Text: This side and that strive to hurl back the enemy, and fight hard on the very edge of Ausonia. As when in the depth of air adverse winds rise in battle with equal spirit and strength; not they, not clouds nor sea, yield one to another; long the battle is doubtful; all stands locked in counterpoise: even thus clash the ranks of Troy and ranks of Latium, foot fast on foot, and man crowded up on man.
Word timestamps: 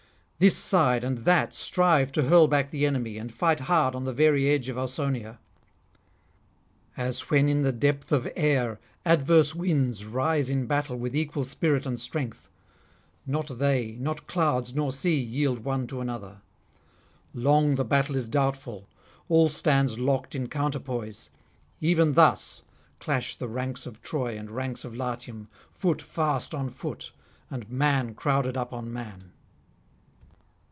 This 0.43 0.57
side 0.57 1.03
and 1.03 1.19
that 1.19 1.53
strive 1.53 2.11
to 2.13 2.23
hurl 2.23 2.47
back 2.47 2.71
the 2.71 2.87
enemy, 2.87 3.19
and 3.19 3.31
fight 3.31 3.59
hard 3.59 3.93
on 3.93 4.05
the 4.05 4.11
very 4.11 4.49
edge 4.49 4.69
of 4.69 4.75
Ausonia. 4.75 5.37
As 6.97 7.29
when 7.29 7.47
in 7.47 7.61
the 7.61 7.71
depth 7.71 8.11
of 8.11 8.27
air 8.35 8.79
adverse 9.05 9.53
winds 9.53 10.03
rise 10.03 10.49
in 10.49 10.65
battle 10.65 10.95
with 10.97 11.15
equal 11.15 11.43
spirit 11.45 11.85
and 11.85 11.99
strength; 12.01 12.49
not 13.27 13.59
they, 13.59 13.97
not 13.99 14.25
clouds 14.25 14.73
nor 14.73 14.91
sea, 14.91 15.15
yield 15.19 15.59
one 15.59 15.85
to 15.85 16.01
another; 16.01 16.41
long 17.35 17.75
the 17.75 17.85
battle 17.85 18.15
is 18.15 18.27
doubtful; 18.27 18.87
all 19.29 19.47
stands 19.47 19.99
locked 19.99 20.33
in 20.33 20.49
counterpoise: 20.49 21.29
even 21.81 22.15
thus 22.15 22.63
clash 22.99 23.35
the 23.35 23.47
ranks 23.47 23.85
of 23.85 24.01
Troy 24.01 24.39
and 24.39 24.49
ranks 24.49 24.83
of 24.83 24.95
Latium, 24.95 25.49
foot 25.71 26.01
fast 26.01 26.55
on 26.55 26.71
foot, 26.71 27.11
and 27.51 27.69
man 27.69 28.15
crowded 28.15 28.57
up 28.57 28.73
on 28.73 28.91
man. 28.91 29.33